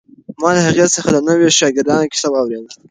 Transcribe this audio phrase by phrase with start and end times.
[0.41, 2.71] ما له هغې څخه د نویو شاګردانو کیسې واورېدې.